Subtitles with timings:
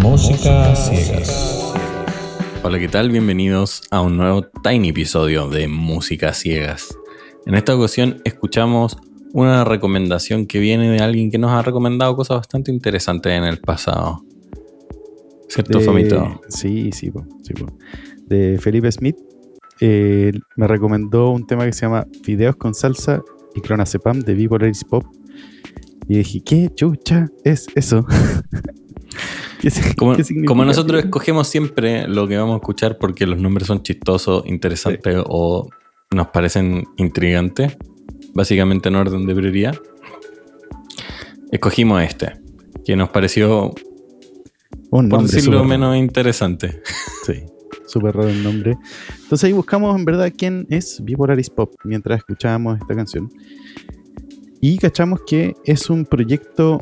[0.00, 1.74] Música ciegas.
[2.62, 3.10] Hola, ¿qué tal?
[3.10, 6.96] Bienvenidos a un nuevo tiny episodio de Música ciegas.
[7.46, 8.96] En esta ocasión escuchamos
[9.32, 13.58] una recomendación que viene de alguien que nos ha recomendado cosas bastante interesantes en el
[13.58, 14.24] pasado.
[15.48, 16.40] ¿Cierto, Famito?
[16.48, 17.10] Sí, sí,
[17.42, 17.52] sí.
[18.26, 19.16] De Felipe Smith.
[19.80, 23.22] Eh, me recomendó un tema que se llama Videos con salsa
[23.56, 25.04] y clonazepam de Bipolaris Pop.
[26.12, 28.06] Y dije, ¿qué chucha es eso?
[30.46, 35.16] como, nosotros escogemos siempre lo que vamos a escuchar porque los nombres son chistosos, interesantes
[35.26, 35.70] o
[36.10, 37.78] nos parecen intrigantes,
[38.34, 39.74] básicamente en orden de prioridad,
[41.50, 42.34] escogimos este,
[42.84, 43.72] que nos pareció,
[44.90, 46.82] un por decirlo menos interesante.
[47.24, 47.44] Sí,
[47.86, 48.76] súper raro el nombre.
[49.22, 53.30] Entonces ahí buscamos en verdad quién es Bipolaris Pop mientras escuchábamos esta canción.
[54.64, 56.78] Y cachamos que es un proyecto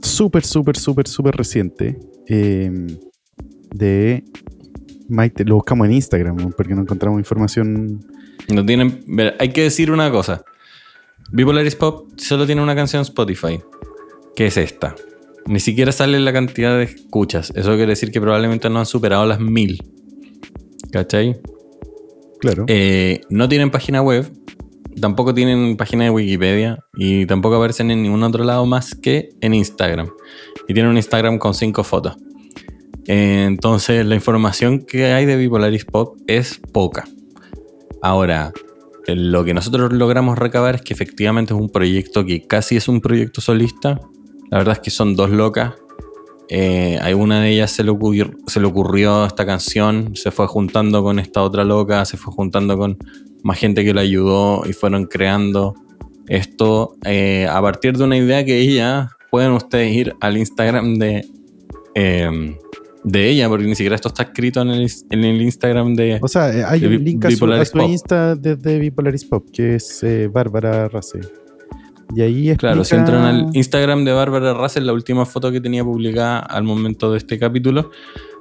[0.00, 2.86] súper, súper, súper, súper reciente em,
[3.74, 4.24] de
[5.06, 5.44] Maite.
[5.44, 8.00] Lo buscamos en Instagram porque no encontramos información.
[8.48, 9.04] No tienen.
[9.38, 10.42] Hay que decir una cosa.
[11.30, 13.60] Bipolaris Pop solo tiene una canción Spotify,
[14.34, 14.96] que es esta.
[15.44, 17.52] Ni siquiera sale la cantidad de escuchas.
[17.54, 19.78] Eso quiere decir que probablemente no han superado las mil.
[20.90, 21.38] ¿Cachai?
[22.40, 22.64] Claro.
[22.66, 24.26] Eh, no tienen página web,
[25.00, 29.54] tampoco tienen página de Wikipedia y tampoco aparecen en ningún otro lado más que en
[29.54, 30.10] Instagram.
[30.68, 32.16] Y tienen un Instagram con cinco fotos.
[33.06, 37.04] Eh, entonces la información que hay de Bipolaris Pop es poca.
[38.02, 38.52] Ahora,
[39.06, 43.00] lo que nosotros logramos recabar es que efectivamente es un proyecto que casi es un
[43.00, 44.00] proyecto solista.
[44.50, 45.74] La verdad es que son dos locas.
[46.48, 51.42] Eh, a una de ellas se le ocurrió esta canción, se fue juntando con esta
[51.42, 52.98] otra loca, se fue juntando con
[53.42, 55.74] más gente que la ayudó y fueron creando
[56.26, 61.26] esto eh, a partir de una idea que ella, pueden ustedes ir al Instagram de...
[61.94, 62.56] Em,
[63.02, 66.18] de ella, porque ni siquiera esto está escrito en el, en el Instagram de.
[66.20, 70.28] O sea, eh, hay un link a su, Insta desde Bipolaris Pop, que es eh,
[70.28, 71.18] Bárbara Race.
[72.14, 72.72] Y ahí explica...
[72.72, 76.64] Claro, si entran al Instagram de Bárbara Race, la última foto que tenía publicada al
[76.64, 77.90] momento de este capítulo,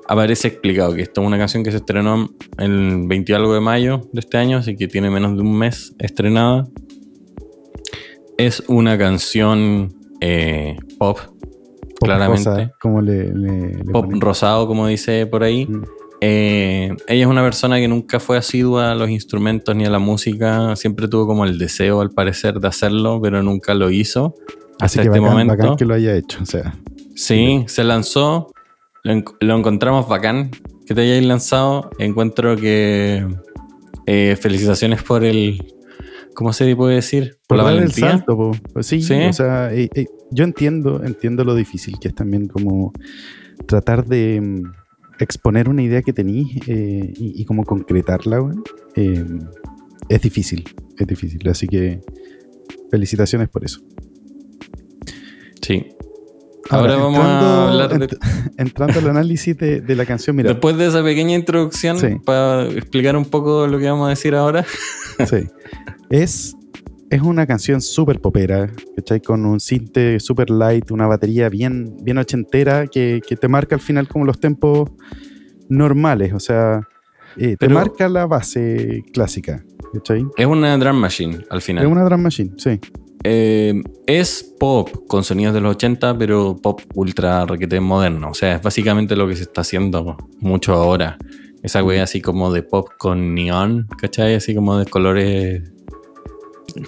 [0.09, 4.09] aparece explicado que esta es una canción que se estrenó el 20 algo de mayo
[4.11, 6.67] de este año, así que tiene menos de un mes estrenada.
[8.35, 11.19] Es una canción eh, pop
[12.01, 12.71] claramente.
[12.81, 13.31] como le,
[13.91, 15.67] Pop rosado, como dice por ahí.
[15.67, 15.83] Mm.
[16.21, 19.99] Eh, ella es una persona que nunca fue asidua a los instrumentos ni a la
[19.99, 20.75] música.
[20.75, 24.33] Siempre tuvo como el deseo, al parecer, de hacerlo, pero nunca lo hizo.
[24.79, 25.75] hasta este momento.
[25.75, 26.75] que lo haya hecho, o sea.
[27.13, 28.51] Sí, se lanzó.
[29.03, 30.51] Lo, encontramos bacán
[30.85, 31.89] que te hayáis lanzado.
[31.99, 33.25] Encuentro que.
[34.05, 35.73] Eh, felicitaciones por el.
[36.33, 37.38] ¿Cómo se puede decir?
[37.47, 38.25] Por, la valentía.
[38.73, 39.89] Pues sí, o sea, eh,
[40.31, 42.93] yo entiendo, entiendo lo difícil que es también como
[43.65, 44.63] tratar de mm,
[45.19, 48.51] exponer una idea que tenéis eh, y, como concretarla,
[48.95, 49.25] eh,
[50.07, 50.63] es difícil,
[50.97, 51.47] es difícil.
[51.49, 52.01] Así que
[52.89, 53.81] felicitaciones por eso.
[55.61, 55.88] Sí.
[56.69, 58.18] Ahora, vamos a hablar de...
[58.57, 60.35] entrando al análisis de, la canción.
[60.35, 64.35] Mira, Después de esa pequeña introducción, para explicar un poco lo que vamos a decir
[64.35, 64.66] ahora.
[65.30, 65.47] sí.
[66.09, 66.56] Es
[67.09, 69.19] es una canción súper popera, ¿cachai?
[69.19, 74.07] Con un cinte súper light, una batería bien, bien ochentera que, te marca al final
[74.07, 74.91] como los tempos
[75.69, 76.88] normales, o sea,
[77.38, 79.63] eh, te marca la base clásica,
[79.94, 80.25] ¿cachai?
[80.38, 81.84] Es una drum machine al final.
[81.84, 82.80] Es una drum machine, sí.
[83.24, 88.30] Eh, es pop con sonidos de los 80, pero pop ultra requete moderno.
[88.31, 91.18] O sea, es básicamente lo que se está haciendo mucho ahora.
[91.62, 94.35] Esa wea así como de pop con neón, ¿cachai?
[94.35, 95.63] Así como de colores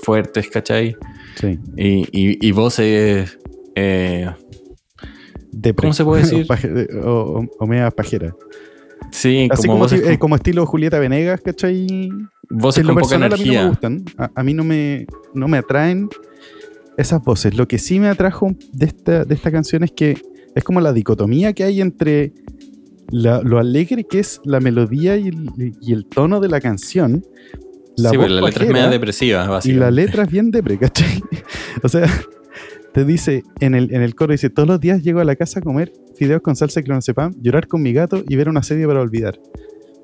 [0.01, 0.95] fuertes, ¿cachai?
[1.35, 1.59] Sí.
[1.75, 3.37] Y, y, voces.
[3.75, 4.29] Eh,
[5.75, 6.47] ¿Cómo se puede decir?
[7.03, 8.33] o, o, media pajera.
[9.09, 12.09] Sí, Así como, eh, como, estilo Julieta Venegas, ¿cachai?
[12.49, 13.33] Voces con poca energía.
[13.33, 14.05] A mí no me gustan.
[14.35, 16.09] A, mí no me, no me atraen
[16.97, 17.55] esas voces.
[17.55, 20.17] Lo que sí me atrajo de esta, de esta canción es que
[20.53, 22.33] es como la dicotomía que hay entre
[23.11, 27.25] lo alegre que es la melodía y el, y el, tono de la canción
[27.97, 29.69] la sí, pero la letra es media depresiva, básicamente.
[29.69, 31.21] Y la letra es bien depre, ¿cachai?
[31.83, 32.07] o sea,
[32.93, 35.59] te dice, en el, en el coro dice, todos los días llego a la casa
[35.59, 38.85] a comer fideos con salsa y clonazepam, llorar con mi gato y ver una serie
[38.85, 39.39] para olvidar.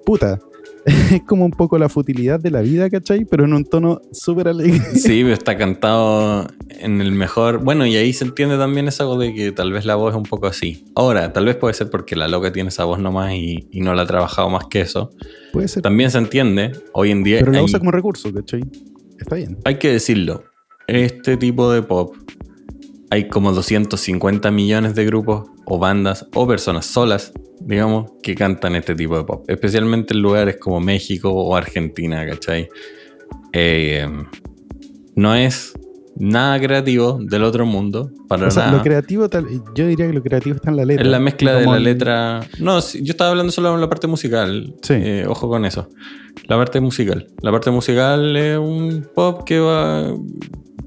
[0.05, 0.39] Puta,
[0.85, 3.25] es como un poco la futilidad de la vida, ¿cachai?
[3.25, 4.81] Pero en un tono súper alegre.
[4.95, 7.63] Sí, está cantado en el mejor.
[7.63, 10.23] Bueno, y ahí se entiende también eso de que tal vez la voz es un
[10.23, 10.85] poco así.
[10.95, 13.93] Ahora, tal vez puede ser porque la loca tiene esa voz nomás y, y no
[13.93, 15.11] la ha trabajado más que eso.
[15.51, 15.83] Puede ser.
[15.83, 17.39] También se entiende hoy en día.
[17.39, 18.63] Pero la usa como recurso, ¿cachai?
[19.19, 19.57] Está bien.
[19.65, 20.45] Hay que decirlo.
[20.87, 22.15] Este tipo de pop
[23.09, 27.31] hay como 250 millones de grupos o bandas o personas solas,
[27.61, 29.43] digamos, que cantan este tipo de pop.
[29.49, 32.67] Especialmente en lugares como México o Argentina, ¿cachai?
[33.53, 34.07] Eh,
[35.15, 35.73] no es
[36.19, 38.77] nada creativo del otro mundo, para O sea, nada.
[38.77, 39.45] lo creativo, tal,
[39.75, 41.03] yo diría que lo creativo está en la letra.
[41.05, 42.39] Es la mezcla de la el- letra.
[42.59, 44.75] No, yo estaba hablando solo de la parte musical.
[44.81, 44.93] Sí.
[44.97, 45.89] Eh, ojo con eso.
[46.47, 47.27] La parte musical.
[47.41, 50.11] La parte musical es un pop que va.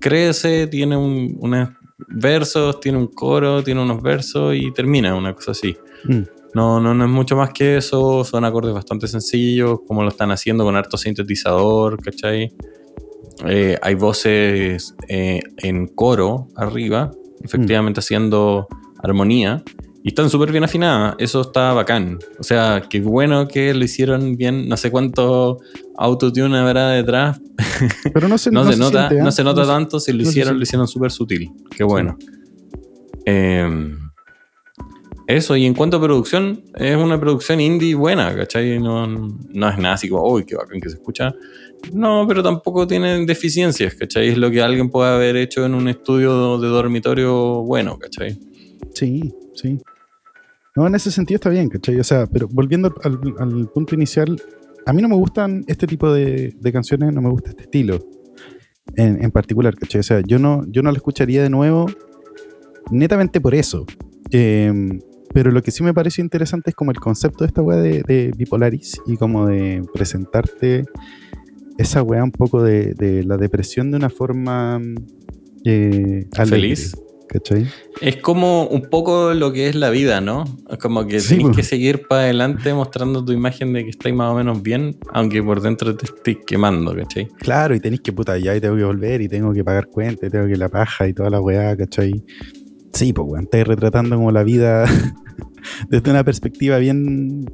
[0.00, 1.68] Crece, tiene un- unos
[2.10, 5.76] versos, tiene un coro, tiene unos versos y termina, una cosa así.
[6.04, 6.22] Mm,
[6.52, 8.24] No, no, no es mucho más que eso.
[8.24, 12.52] Son acordes bastante sencillos, como lo están haciendo con harto sintetizador, ¿cachai?
[13.46, 17.10] Eh, hay voces eh, en coro arriba,
[17.42, 18.66] efectivamente haciendo
[19.02, 19.62] armonía.
[20.02, 21.14] Y están súper bien afinadas.
[21.18, 22.18] Eso está bacán.
[22.38, 24.66] O sea, qué bueno que lo hicieron bien.
[24.68, 25.58] No sé cuánto
[25.98, 27.38] autotune habrá detrás.
[28.14, 29.22] Pero no se, No, se, nota, siente, ¿eh?
[29.24, 30.00] no se nota No se- tanto.
[30.00, 31.50] Si lo hicieron, lo hicieron súper sutil.
[31.76, 32.16] Qué bueno.
[33.26, 33.96] Eh,
[35.26, 38.80] eso, y en cuanto a producción, es una producción indie buena, ¿cachai?
[38.80, 41.32] No, no es nada así como, uy, qué bacán que se escucha.
[41.92, 44.28] No, pero tampoco tiene deficiencias, ¿cachai?
[44.28, 48.38] Es lo que alguien puede haber hecho en un estudio de dormitorio bueno, ¿cachai?
[48.92, 49.78] Sí, sí.
[50.76, 51.98] No, en ese sentido está bien, ¿cachai?
[51.98, 54.40] O sea, pero volviendo al, punto inicial,
[54.86, 57.98] a mí no me gustan este tipo de, canciones, no me gusta este estilo
[58.96, 60.00] en, en particular, ¿cachai?
[60.00, 61.86] O sea, yo no, yo no lo escucharía de nuevo
[62.90, 63.86] netamente por eso.
[64.30, 64.72] Eh,
[65.32, 68.32] pero lo que sí me pareció interesante es como el concepto de esta weá de,
[68.36, 70.84] Bipolaris y como de presentarte
[71.78, 74.80] esa weá un poco de, la depresión de una forma
[75.64, 76.94] eh, Feliz.
[77.32, 77.66] ¿Cachai?
[78.00, 80.44] Es como un poco lo que es la vida, ¿no?
[80.68, 81.56] Es como que Sí, tenés pues.
[81.56, 85.42] que seguir para adelante mostrando tu imagen de que estáis más o menos bien, aunque
[85.42, 87.28] por dentro te estés quemando, ¿cachai?
[87.38, 90.28] Claro, y tenéis que puta, ya y tengo que volver y tengo que pagar cuentas,
[90.28, 92.12] y tengo que la paja y toda la weá, ¿cachai?
[92.92, 94.84] Sí, pues weón, estáis retratando como la vida
[95.88, 97.44] desde una perspectiva bien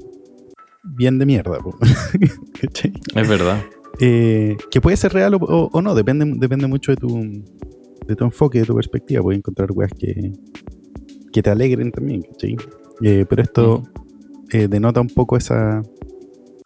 [0.82, 1.76] bien de mierda, po.
[2.60, 2.92] ¿cachai?
[3.14, 3.62] Es verdad.
[3.98, 7.08] Eh, que puede ser real o, o- o no, depende, depende mucho de tu,
[8.06, 9.22] de tu enfoque, de tu perspectiva.
[9.22, 10.32] Puedes encontrar weas que,
[11.32, 12.56] que te alegren también, ¿cachai?
[13.02, 13.82] Eh, pero esto
[14.52, 15.82] eh, denota un poco esa,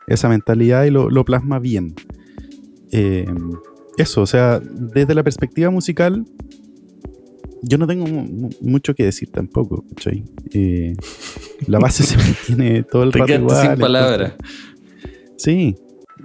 [0.07, 1.95] esa mentalidad y lo, lo plasma bien.
[2.93, 3.27] Eh,
[3.97, 6.25] eso, o sea, desde la perspectiva musical,
[7.63, 10.25] yo no tengo mu- mu- mucho que decir tampoco, ¿cachai?
[10.53, 10.95] Eh,
[11.67, 12.17] la base se
[12.57, 13.67] mantiene todo el Te rato igual.
[13.69, 14.35] sin palabras.
[15.37, 15.75] Sí,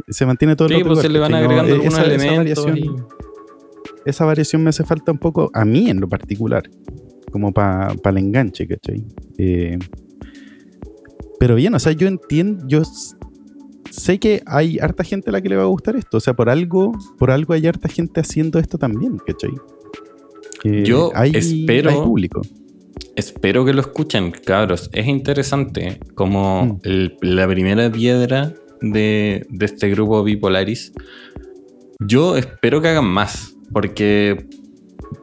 [0.08, 1.32] se mantiene todo el Sí, rato pues se le van.
[1.32, 2.66] No, agregando eh, algunos esa- esa elementos.
[2.66, 3.15] variación- y-
[4.06, 6.64] esa variación me hace falta un poco a mí en lo particular,
[7.32, 9.06] como para el enganche, ¿cachai?
[9.38, 9.78] Eh,
[11.40, 12.82] pero bien, o sea, yo entiendo, yo
[13.92, 16.34] sé que hay harta gente a la que le va a gustar esto, o sea,
[16.34, 19.52] por algo, por algo hay harta gente haciendo esto también, ¿cachai?
[20.64, 22.42] Eh, Yo hay, espero- hay público.
[23.16, 24.90] Espero que lo escuchen, cabros.
[24.92, 26.80] Es interesante como Mm.
[26.84, 30.92] el- la primera piedra de, de este grupo Bipolaris.
[32.00, 34.48] Yo espero que hagan más, porque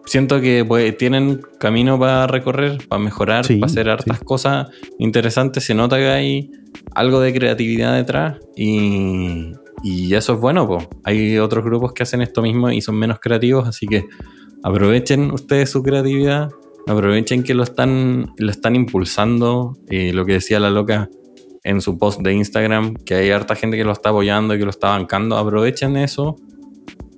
[0.04, 4.68] siento que pues, tienen camino para recorrer, para mejorar, Sí, para hacer hartas cosas
[4.98, 5.64] interesantes.
[5.64, 6.50] Se nota que hay
[6.94, 9.52] algo de creatividad detrás y,
[9.82, 10.68] y eso es bueno.
[10.68, 10.86] po.
[11.02, 14.04] Hay otros grupos que hacen esto mismo y son menos creativos, así que
[14.62, 16.50] aprovechen ustedes su creatividad,
[16.86, 19.78] aprovechen que lo están, lo están impulsando.
[19.88, 21.08] eh, lo que decía la loca
[21.64, 24.64] en su post de Instagram, que hay harta gente que lo está apoyando y que
[24.64, 25.38] lo está bancando.
[25.38, 26.36] Aprovechen eso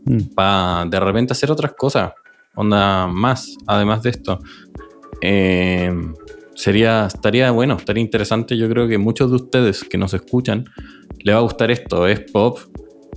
[0.06, 0.34] Mm.
[0.34, 2.12] para de repente hacer otras cosas,
[2.54, 4.38] onda más, además de esto.
[5.20, 5.92] Eh,
[6.54, 8.56] sería, estaría bueno, estaría interesante.
[8.56, 10.64] Yo creo que muchos de ustedes que nos escuchan
[11.20, 12.06] les va a gustar esto.
[12.06, 12.58] Es pop,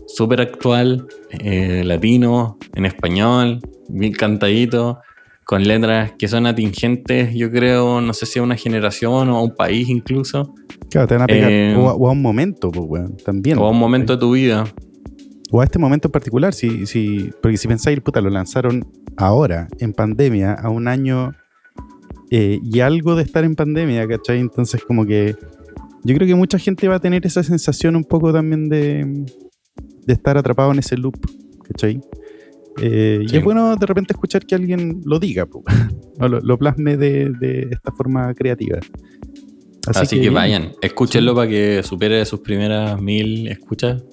[0.07, 4.99] súper actual, eh, latino, en español, bien cantadito,
[5.43, 9.41] con letras que son atingentes, yo creo, no sé si a una generación o a
[9.41, 10.53] un país incluso,
[10.89, 11.51] Claro, te van a pegar.
[11.51, 13.57] Eh, o, a, o a un momento, pues, también.
[13.57, 14.65] o a un momento de tu vida.
[15.51, 18.85] O a este momento en particular, si, si, porque si pensáis, puta, lo lanzaron
[19.15, 21.33] ahora, en pandemia, a un año
[22.31, 24.39] eh, y algo de estar en pandemia, ¿cachai?
[24.39, 25.35] Entonces, como que
[26.03, 29.25] yo creo que mucha gente va a tener esa sensación un poco también de,
[30.05, 31.17] de estar atrapado en ese loop,
[31.63, 32.01] ¿cachai?
[32.81, 33.33] Eh, Sí.
[33.33, 35.47] Y es bueno de repente escuchar que alguien lo diga,
[36.19, 38.79] o lo, lo plasme de, de esta forma creativa.
[39.87, 44.03] Así, que, vayan, escúchenlo para que supere sus primeras mil escuchas.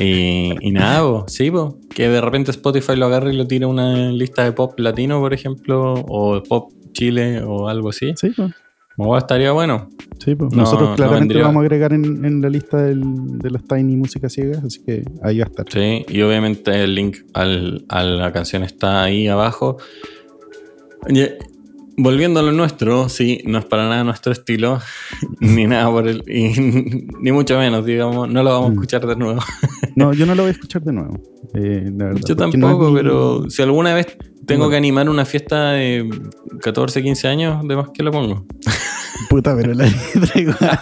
[0.00, 1.50] Y, y nada, sí,
[1.94, 5.20] que de repente Spotify lo agarre y lo tire a una lista de pop latino,
[5.20, 8.12] por ejemplo, o pop Chile o algo así.
[8.16, 8.52] Sí, pues.
[8.98, 9.90] O estaría bueno.
[10.24, 10.50] Sí, pues.
[10.52, 13.62] No, Nosotros no claramente lo vamos a agregar en, en la lista del- de las
[13.64, 15.66] Tiny Música Ciegas, así que ahí va a estar.
[15.70, 19.76] Sí, y obviamente el link al- a la canción está ahí abajo.
[21.98, 24.80] Volviendo a lo nuestro, sí, no es para nada nuestro estilo,
[25.40, 26.22] ni nada por el.
[26.26, 28.28] y- ni mucho menos, digamos.
[28.28, 28.74] No lo vamos a Mm.
[28.74, 29.40] escuchar de nuevo.
[29.94, 31.20] No, yo no lo voy a escuchar de nuevo.
[31.54, 35.72] eh, la verdad, Yo no tampoco, pero si alguna vez tengo que animar una fiesta
[35.72, 36.08] de
[36.60, 38.44] 14, 15 años, de más que lo pongo.
[39.30, 40.80] Puta, pero la letra igual.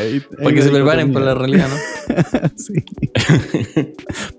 [0.00, 2.50] Ahí- ahí Para que se preparen para la realidad, ¿no?
[2.56, 2.74] Sí.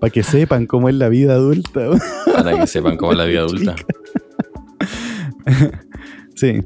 [0.00, 1.88] Para que sepan cómo es la vida adulta.
[2.34, 3.74] Para que sepan cómo es la vida adulta.
[6.34, 6.60] Sí.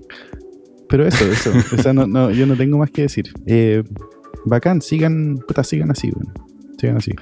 [0.89, 1.53] Pero eso, eso.
[1.77, 3.27] O sea, no, no, yo no tengo más que decir.
[3.47, 3.83] Eh,
[4.45, 6.33] bacán, sigan, puta, sigan así, weón.
[6.79, 7.13] Sigan así.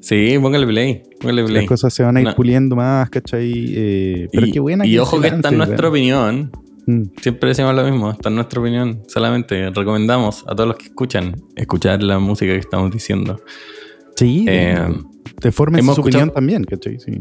[0.00, 1.02] Sí, póngale play.
[1.20, 1.56] Póngale play.
[1.58, 2.34] Las cosas se van a ir No.
[2.34, 3.52] puliendo más, ¿cachai?
[3.76, 6.50] Eh, pero y, qué buena y que ojo que está en lance, nuestra opinión.
[6.86, 7.02] Mm.
[7.20, 9.02] Siempre decimos lo mismo, está en nuestra opinión.
[9.08, 13.40] Solamente recomendamos a todos los que escuchan escuchar la música que estamos diciendo.
[14.16, 14.76] Sí, Eh,
[15.40, 17.00] te formen su hemos opinión escuchado- también, ¿cachai?
[17.00, 17.12] Sí.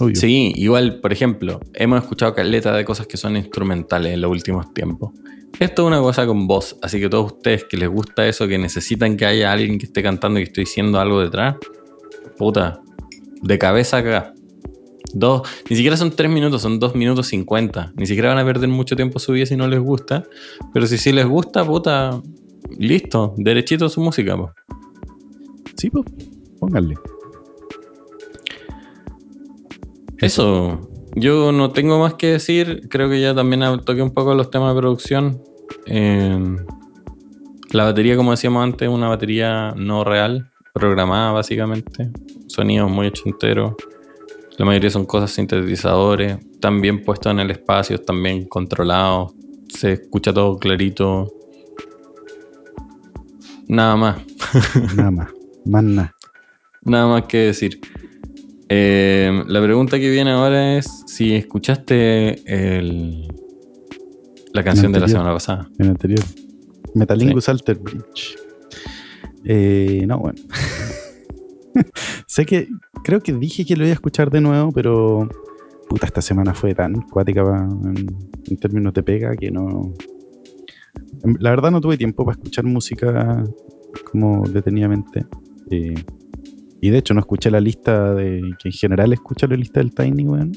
[0.00, 0.16] Obvio.
[0.16, 4.72] Sí, igual, por ejemplo, hemos escuchado caleta de cosas que son instrumentales en los últimos
[4.72, 5.10] tiempos.
[5.60, 8.56] Esto es una cosa con voz, así que todos ustedes que les gusta eso, que
[8.58, 11.56] necesitan que haya alguien que esté cantando y que esté diciendo algo detrás,
[12.38, 12.80] puta,
[13.42, 14.32] de cabeza acá.
[15.14, 17.92] Dos, ni siquiera son tres minutos, son dos minutos cincuenta.
[17.96, 20.24] Ni siquiera van a perder mucho tiempo su vida si no les gusta.
[20.72, 22.20] Pero si sí les gusta, puta,
[22.78, 24.52] listo, derechito su música, po.
[25.76, 26.04] Sí, pues,
[26.58, 26.96] pónganle.
[30.18, 32.88] Eso, yo no tengo más que decir.
[32.88, 35.42] Creo que ya también toqué un poco los temas de producción.
[35.86, 36.56] Eh,
[37.72, 42.10] la batería, como decíamos antes, es una batería no real, programada básicamente.
[42.46, 43.74] Sonidos muy ochenteros.
[44.58, 49.32] La mayoría son cosas sintetizadores, están bien puestos en el espacio, están bien controlados.
[49.68, 51.32] Se escucha todo clarito.
[53.68, 54.16] Nada más.
[54.96, 55.28] Nada más.
[55.64, 56.14] Más nada.
[56.82, 57.80] Nada más que decir.
[58.68, 62.42] Eh, la pregunta que viene ahora es si escuchaste
[62.78, 63.28] el-
[64.52, 65.68] la canción de la semana pasada.
[65.78, 66.20] En el anterior.
[66.94, 68.36] Metalingus Alter Bridge.
[69.44, 70.38] Eh, no, bueno.
[72.26, 72.68] sé que.
[73.04, 75.28] Creo que dije que lo iba a escuchar de nuevo, pero.
[75.88, 79.92] Puta, esta semana fue tan cuática en términos de pega que no.
[81.38, 83.44] La verdad no tuve tiempo para escuchar música
[84.10, 85.26] como detenidamente.
[85.70, 85.94] Eh,
[86.80, 88.40] y de hecho no escuché la lista de.
[88.58, 90.52] que en general escucha la lista del Tiny, weón.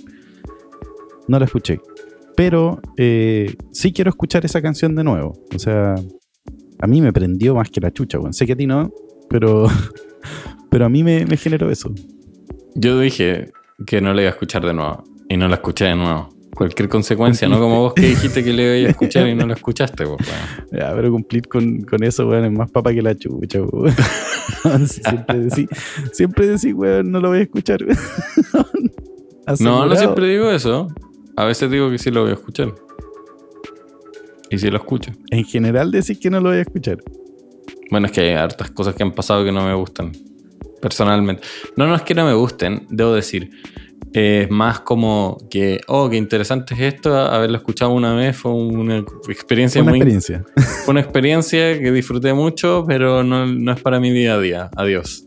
[1.27, 1.81] No la escuché.
[2.35, 5.33] Pero eh, sí quiero escuchar esa canción de nuevo.
[5.53, 5.95] O sea,
[6.79, 8.33] a mí me prendió más que la chucha, weón.
[8.33, 8.91] Sé que a ti no,
[9.29, 9.67] pero,
[10.69, 11.93] pero a mí me, me generó eso.
[12.75, 13.51] Yo dije
[13.85, 16.29] que no la iba a escuchar de nuevo y no la escuché de nuevo.
[16.53, 19.55] Cualquier consecuencia, no como vos que dijiste que le iba a escuchar y no la
[19.55, 20.05] escuchaste.
[20.05, 20.67] pues, bueno.
[20.71, 23.93] Ya, pero cumplir con, con eso, weón, es más papa que la chucha, weón.
[24.87, 25.67] Siempre decís,
[26.11, 27.79] siempre decís, weón, no lo voy a escuchar.
[29.59, 30.87] No, no siempre digo eso.
[31.35, 32.73] A veces digo que sí lo voy a escuchar.
[34.49, 35.11] Y sí lo escucho.
[35.29, 36.97] En general decís que no lo voy a escuchar.
[37.91, 40.13] Bueno, es que hay hartas cosas que han pasado que no me gustan.
[40.85, 41.41] Personalmente.
[41.75, 43.49] No, no es que no me gusten, debo decir.
[44.13, 47.17] Es más como que, oh, qué interesante es esto.
[47.17, 49.99] Haberlo escuchado una vez fue una experiencia Una muy.
[49.99, 50.45] experiencia.
[50.85, 54.69] Fue una experiencia que disfruté mucho, pero no, no es para mi día a día.
[54.75, 55.25] Adiós.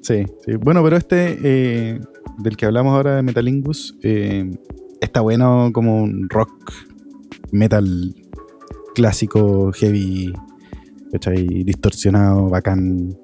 [0.00, 0.52] Sí, sí.
[0.58, 2.00] Bueno, pero este eh,
[2.38, 4.50] del que hablamos ahora de Metalingus eh,
[5.02, 6.72] está bueno como un rock
[7.52, 8.14] metal
[8.94, 10.32] clásico, heavy,
[11.12, 11.44] ¿cachai?
[11.64, 13.18] Distorsionado, bacán,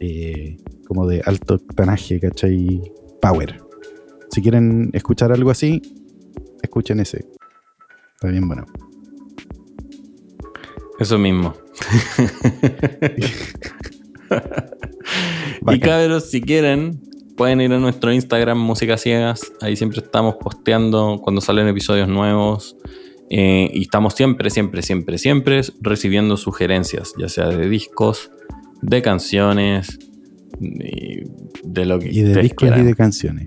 [0.00, 2.80] eh, como de alto octanaje, ¿cachai?
[3.20, 3.60] Power.
[4.30, 5.82] Si quieren escuchar algo así,
[6.62, 7.26] escuchen ese.
[8.14, 8.66] Está bien bueno.
[10.98, 11.54] Eso mismo.
[15.68, 17.00] y cabros, si quieren,
[17.36, 19.52] pueden ir a nuestro Instagram, Música Ciegas.
[19.60, 22.76] Ahí siempre estamos posteando cuando salen episodios nuevos.
[23.30, 28.30] Eh, y estamos siempre, siempre, siempre, siempre recibiendo sugerencias, ya sea de discos,
[28.82, 29.98] de canciones,
[30.60, 31.22] y
[31.64, 33.44] de lo que Y de discos y de canciones.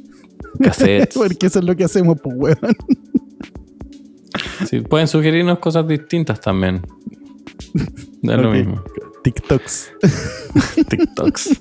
[0.62, 1.14] cassettes.
[1.18, 2.76] Porque eso es lo que hacemos, pues, weón.
[4.68, 6.82] Sí, pueden sugerirnos cosas distintas también.
[8.22, 8.54] Da lo Ok.
[8.56, 8.82] mismo.
[9.22, 9.92] TikToks.
[10.88, 11.60] TikToks.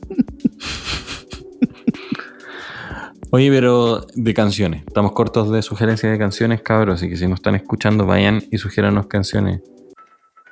[3.32, 4.84] Oye, pero de canciones.
[4.88, 6.96] Estamos cortos de sugerencias de canciones, cabros.
[6.96, 9.62] Así que si nos están escuchando, vayan y sugiéranos canciones.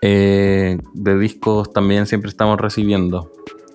[0.10, 3.30] Eh, de discos también siempre estamos recibiendo.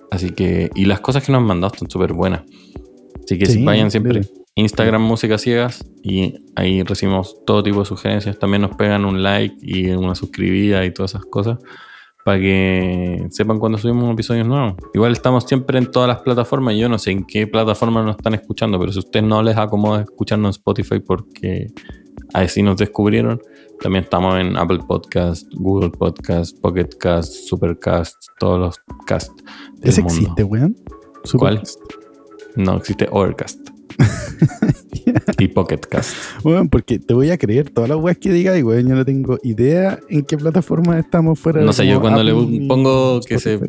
[0.09, 0.71] Así que.
[0.73, 2.41] Y las cosas que nos han mandado están súper buenas.
[3.23, 4.21] Así que Sí, vayan siempre.
[4.55, 8.39] Instagram Música Ciegas y ahí recibimos todo tipo de sugerencias.
[8.39, 11.59] También nos pegan un like y una suscribida y todas esas cosas
[12.25, 14.75] para que sepan cuando subimos episodios nuevos.
[14.93, 16.75] Igual estamos siempre en todas las plataformas.
[16.75, 20.01] Yo no sé en qué plataforma nos están escuchando, pero si ustedes no les acomoda
[20.01, 21.67] escucharnos en Spotify porque
[22.33, 23.41] así nos descubrieron,
[23.81, 29.31] también estamos en Apple Podcast, Google Podcast, Pocket Cast, Supercast, todos los cast.
[29.77, 30.15] del ¿Ese mundo.
[30.15, 30.77] existe, weón?
[31.37, 31.61] ¿Cuál?
[32.55, 33.69] No, existe Overcast.
[35.39, 36.15] y Pocket Cast.
[36.43, 39.05] Weón, porque te voy a creer todas las weas que digas y weón, yo no
[39.05, 42.67] tengo idea en qué plataforma estamos fuera de No sé, yo cuando le Apple y
[42.67, 43.59] pongo que se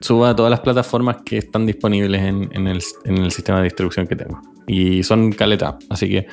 [0.00, 3.64] suba a todas las plataformas que están disponibles en, en el, en el sistema de
[3.64, 4.40] distribución que tengo.
[4.66, 6.26] Y son caleta, así que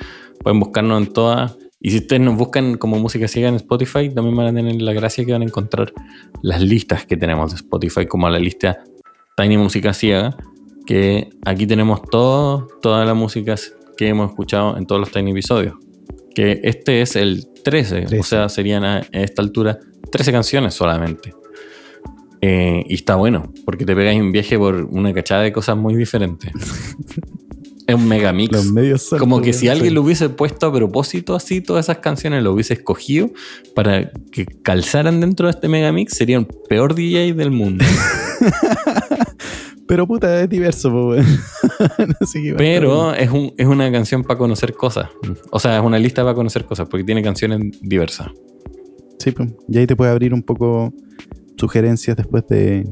[0.43, 1.57] pueden buscarnos en todas.
[1.79, 4.93] Y si ustedes nos buscan como música ciega en Spotify, también van a tener la
[4.93, 5.91] gracia que van a encontrar
[6.41, 8.83] las listas que tenemos de Spotify, como la lista
[9.35, 10.37] Tiny Música Ciega,
[10.85, 15.75] que aquí tenemos todo, todas las músicas que hemos escuchado en todos los Tiny episodios.
[16.33, 18.23] Que este es el 13, o 13.
[18.23, 19.79] sea, serían a esta altura
[20.11, 21.33] 13 canciones solamente.
[22.41, 25.95] Eh, y está bueno, porque te pegáis un viaje por una cachada de cosas muy
[25.95, 26.51] diferentes.
[27.87, 28.51] es un megamix.
[28.51, 31.97] Los medios son Como que si alguien lo hubiese puesto a propósito así, todas esas
[31.99, 33.29] canciones lo hubiese escogido
[33.75, 37.83] para que calzaran dentro de este megamix, sería un peor DJ del mundo.
[39.87, 42.07] Pero puta, es diverso, estar
[42.57, 45.09] Pero es, un- es una canción para conocer cosas.
[45.51, 48.27] O sea, es una lista para conocer cosas, porque tiene canciones diversas.
[49.19, 49.49] Sí, pues.
[49.67, 50.93] Y ahí te puede abrir un poco
[51.57, 52.83] sugerencias después de,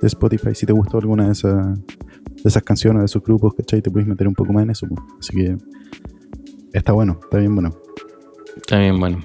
[0.00, 0.54] de Spotify.
[0.54, 1.78] Si te gustó alguna de esas,
[2.42, 3.82] de esas canciones, de esos grupos, ¿cachai?
[3.82, 4.86] Te puedes meter un poco más en eso.
[4.88, 5.00] pues.
[5.20, 5.56] Así que
[6.72, 7.74] está bueno, está bien bueno.
[8.56, 9.18] Está bien, bueno.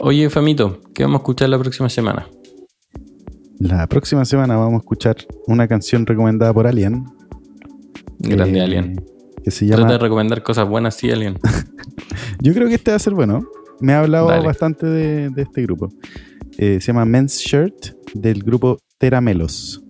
[0.00, 2.28] Oye, Famito, ¿qué vamos a escuchar la próxima semana?
[3.58, 5.16] La próxima semana vamos a escuchar
[5.46, 7.04] una canción recomendada por Alien.
[8.18, 9.04] Grande eh, Alien.
[9.42, 9.92] Que se Trata llama.
[9.92, 11.38] de recomendar cosas buenas, sí, Alien.
[12.42, 13.46] Yo creo que este va a ser bueno.
[13.80, 14.44] Me ha hablado Dale.
[14.46, 15.88] bastante de, de este grupo.
[16.58, 19.82] Eh, se llama Men's Shirt del grupo Teramelos.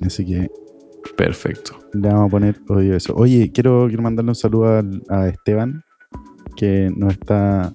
[0.00, 0.48] Así que
[1.18, 1.78] Perfecto.
[1.92, 3.12] le vamos a poner oye eso.
[3.16, 5.82] Oye, quiero, quiero mandarle un saludo al- a, Esteban,
[6.56, 7.72] que nos está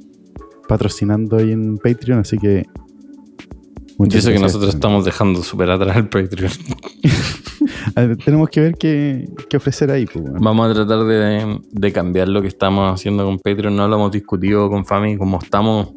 [0.68, 2.66] patrocinando ahí en Patreon, así que.
[2.66, 4.75] Y muchas eso que nosotros Esteban.
[4.77, 6.51] estamos dejando súper atrás el Patreon.
[7.96, 10.06] Ver, tenemos que ver qué, qué ofrecer ahí.
[10.06, 10.40] pues, bueno.
[10.42, 13.75] Vamos a tratar de, de cambiar lo que estamos haciendo con Patreon.
[13.75, 15.18] No lo hemos discutido con Fami.
[15.18, 15.92] Como estamos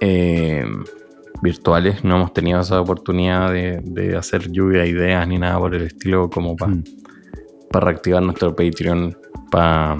[0.00, 0.64] eh,
[1.42, 5.74] virtuales, no hemos tenido esa oportunidad de, de hacer lluvia de ideas ni nada por
[5.74, 6.84] el estilo, como para Mm.
[7.72, 9.16] reactivar nuestro Patreon.
[9.50, 9.98] Para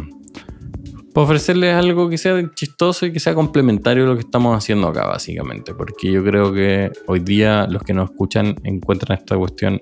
[1.15, 5.07] ofrecerles algo que sea chistoso y que sea complementario a lo que estamos haciendo acá,
[5.07, 5.75] básicamente.
[5.75, 9.81] Porque yo creo que hoy día los que nos escuchan encuentran esta cuestión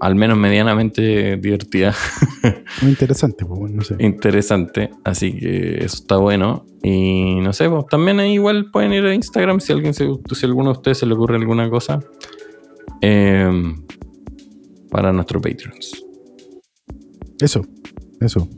[0.00, 1.94] al menos medianamente divertida.
[2.82, 3.96] Muy interesante, pues, bueno, no sé.
[3.98, 4.90] interesante.
[5.04, 6.64] Así que eso está bueno.
[6.82, 10.46] Y no sé, pues, también ahí igual pueden ir a Instagram si alguien se, si
[10.46, 12.00] a alguno de ustedes se le ocurre alguna cosa.
[13.02, 13.50] eh,
[14.90, 16.04] para nuestros Patreons.
[17.40, 17.62] Eso,
[18.20, 18.48] eso.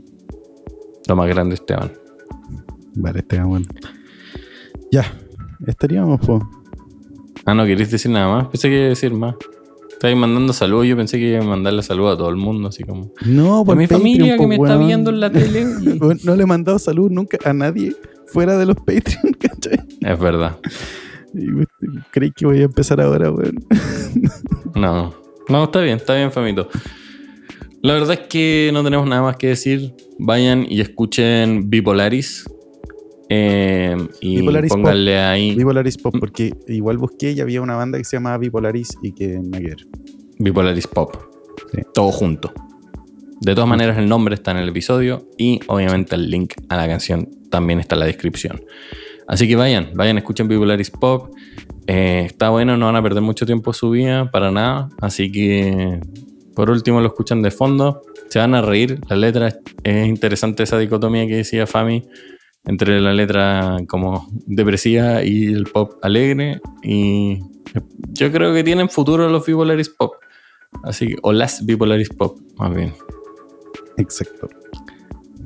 [1.07, 1.91] Lo más grande, Esteban.
[2.95, 3.65] Vale, Esteban, bueno.
[4.91, 5.05] Ya,
[5.67, 6.41] estaríamos, pues.
[7.45, 8.47] Ah, no queréis decir nada más.
[8.47, 9.35] Pensé que iba a decir más.
[10.01, 10.87] Estabais mandando saludos.
[10.87, 13.13] Yo pensé que iba a mandarle saludos a todo el mundo, así como.
[13.23, 15.61] No, A por mi Patreon, familia que me está viendo en la tele.
[15.61, 19.77] y- No le he mandado salud nunca a nadie fuera de los Patreon, ¿cachai?
[20.01, 20.57] es verdad.
[22.09, 23.63] Creí que voy a empezar ahora, weón.
[24.75, 25.13] No,
[25.49, 26.67] no, está bien, está bien, Famito.
[27.83, 29.93] La verdad es que no tenemos nada más que decir.
[30.17, 32.45] Vayan y escuchen Bipolaris.
[33.33, 38.03] Eh, y Bipolaris pónganle ahí Bipolaris Pop, porque igual busqué y había una banda que
[38.03, 39.87] se llamaba Bipolaris y que nada que ver.
[40.37, 41.15] Bipolaris Pop.
[41.71, 41.81] Sí.
[41.93, 42.51] Todo junto.
[43.39, 46.89] De todas maneras, el nombre está en el episodio y obviamente el link a la
[46.89, 48.65] canción también está en la descripción.
[49.29, 51.33] Así que vayan, vayan, escuchen Bipolaris Pop.
[51.87, 54.89] Eh, está bueno, no van a perder mucho tiempo su vida, para nada.
[54.99, 56.01] Así que,
[56.53, 58.01] por último, lo escuchan de fondo.
[58.27, 58.99] Se van a reír.
[59.07, 62.03] La letra es interesante, esa dicotomía que decía Fami
[62.65, 66.61] entre la letra como depresiva y el pop alegre.
[66.83, 67.39] Y
[68.09, 70.13] yo creo que tienen futuro los Bipolaris Pop.
[70.83, 72.93] Así que, o las Bipolaris Pop, más bien.
[73.97, 74.49] Exacto.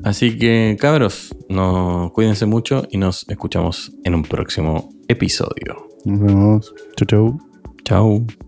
[0.04, 5.88] Así que, cabros, no, cuídense mucho y nos escuchamos en un próximo episodio.
[6.06, 6.76] Nos vemos.
[6.96, 7.40] Chau, chau.
[7.84, 8.45] Chao.